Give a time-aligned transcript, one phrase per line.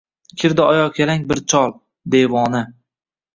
[0.43, 1.75] Kirdi oyoqyalang bir chol–
[2.17, 2.65] devona.